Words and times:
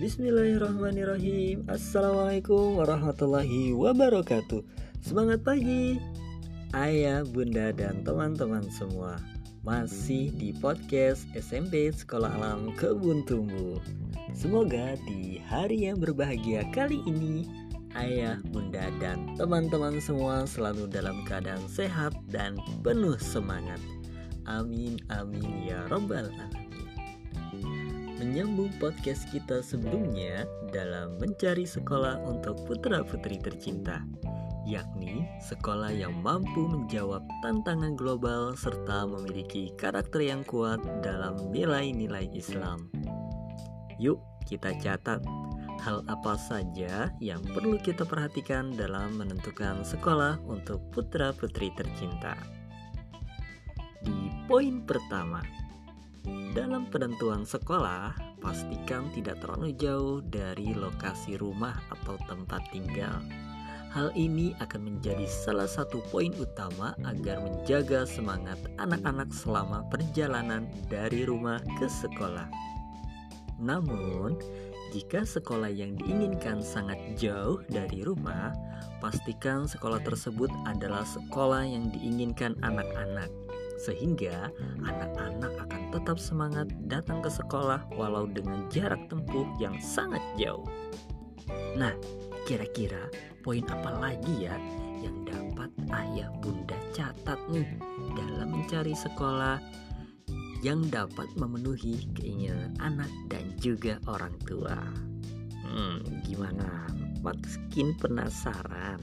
Bismillahirrahmanirrahim. 0.00 1.68
Assalamualaikum 1.68 2.80
warahmatullahi 2.80 3.76
wabarakatuh. 3.76 4.64
Semangat 5.04 5.44
pagi. 5.44 6.00
Ayah, 6.72 7.20
bunda, 7.28 7.68
dan 7.68 8.00
teman-teman 8.00 8.64
semua. 8.72 9.20
Masih 9.60 10.32
di 10.32 10.56
podcast 10.56 11.28
SMP 11.36 11.92
Sekolah 11.92 12.32
Alam 12.32 12.72
Kebun 12.80 13.28
Tumbuh. 13.28 13.76
Semoga 14.32 14.96
di 15.04 15.36
hari 15.44 15.92
yang 15.92 16.00
berbahagia 16.00 16.64
kali 16.72 17.04
ini 17.04 17.44
Ayah, 17.92 18.40
bunda, 18.56 18.88
dan 19.04 19.36
teman-teman 19.36 20.00
semua 20.00 20.48
selalu 20.48 20.88
dalam 20.88 21.28
keadaan 21.28 21.60
sehat 21.68 22.16
dan 22.32 22.56
penuh 22.80 23.20
semangat. 23.20 23.84
Amin, 24.48 24.96
amin, 25.12 25.68
ya 25.68 25.84
robbal 25.92 26.24
alamin 26.32 26.69
menyambung 28.20 28.68
podcast 28.76 29.24
kita 29.32 29.64
sebelumnya 29.64 30.44
dalam 30.76 31.16
mencari 31.16 31.64
sekolah 31.64 32.20
untuk 32.28 32.60
putra-putri 32.68 33.40
tercinta, 33.40 34.04
yakni 34.68 35.24
sekolah 35.40 35.88
yang 35.88 36.12
mampu 36.20 36.68
menjawab 36.68 37.24
tantangan 37.40 37.96
global 37.96 38.52
serta 38.52 39.08
memiliki 39.08 39.72
karakter 39.80 40.20
yang 40.20 40.44
kuat 40.44 40.84
dalam 41.00 41.48
nilai-nilai 41.48 42.28
Islam. 42.36 42.92
Yuk, 43.96 44.20
kita 44.44 44.76
catat 44.84 45.24
hal 45.80 46.04
apa 46.12 46.36
saja 46.36 47.08
yang 47.24 47.40
perlu 47.56 47.80
kita 47.80 48.04
perhatikan 48.04 48.76
dalam 48.76 49.16
menentukan 49.16 49.80
sekolah 49.80 50.36
untuk 50.44 50.84
putra-putri 50.92 51.72
tercinta. 51.72 52.36
Di 54.04 54.28
poin 54.44 54.84
pertama, 54.84 55.40
dalam 56.50 56.90
penentuan 56.90 57.46
sekolah, 57.46 58.12
pastikan 58.42 59.08
tidak 59.14 59.38
terlalu 59.38 59.70
jauh 59.78 60.18
dari 60.20 60.74
lokasi 60.74 61.38
rumah 61.38 61.78
atau 61.88 62.18
tempat 62.26 62.60
tinggal. 62.74 63.22
Hal 63.90 64.14
ini 64.14 64.54
akan 64.62 64.86
menjadi 64.86 65.26
salah 65.26 65.66
satu 65.66 65.98
poin 66.14 66.30
utama 66.38 66.94
agar 67.02 67.42
menjaga 67.42 68.06
semangat 68.06 68.58
anak-anak 68.78 69.34
selama 69.34 69.82
perjalanan 69.90 70.70
dari 70.86 71.26
rumah 71.26 71.58
ke 71.78 71.90
sekolah. 71.90 72.46
Namun, 73.58 74.38
jika 74.94 75.26
sekolah 75.26 75.70
yang 75.70 75.98
diinginkan 75.98 76.62
sangat 76.62 76.98
jauh 77.18 77.62
dari 77.66 78.06
rumah, 78.06 78.54
pastikan 79.02 79.66
sekolah 79.66 80.02
tersebut 80.02 80.50
adalah 80.66 81.02
sekolah 81.02 81.66
yang 81.66 81.90
diinginkan 81.90 82.54
anak-anak 82.62 83.30
sehingga 83.80 84.52
anak-anak 84.84 85.52
akan 85.56 85.79
tetap 85.90 86.16
semangat 86.22 86.70
datang 86.86 87.22
ke 87.22 87.30
sekolah 87.30 87.82
walau 87.94 88.26
dengan 88.26 88.66
jarak 88.70 89.02
tempuh 89.10 89.46
yang 89.58 89.74
sangat 89.82 90.22
jauh. 90.38 90.66
Nah, 91.74 91.94
kira-kira 92.46 93.10
poin 93.42 93.62
apa 93.66 93.90
lagi 93.98 94.46
ya 94.46 94.56
yang 95.02 95.26
dapat 95.26 95.70
ayah 95.90 96.30
bunda 96.38 96.76
catat 96.94 97.38
nih 97.50 97.66
dalam 98.14 98.54
mencari 98.54 98.94
sekolah 98.94 99.58
yang 100.60 100.84
dapat 100.92 101.26
memenuhi 101.40 102.04
keinginan 102.12 102.76
anak 102.84 103.08
dan 103.32 103.44
juga 103.58 103.96
orang 104.04 104.36
tua? 104.44 104.76
Hmm, 105.64 106.02
gimana? 106.26 106.90
Makin 107.24 107.96
penasaran? 107.96 109.00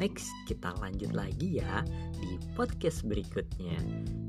Next, 0.00 0.32
kita 0.48 0.72
lanjut 0.80 1.12
lagi 1.12 1.60
ya 1.60 1.84
di 2.16 2.40
podcast 2.56 3.04
berikutnya. 3.04 3.76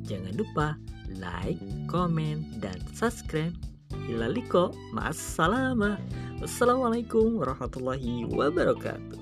Jangan 0.03 0.33
lupa 0.35 0.75
like, 1.19 1.59
comment, 1.87 2.43
dan 2.61 2.77
subscribe. 2.93 3.55
Ilaliko, 4.09 4.71
mas 4.95 5.15
salama. 5.15 5.99
Wassalamualaikum 6.41 7.37
warahmatullahi 7.37 8.25
wabarakatuh. 8.33 9.20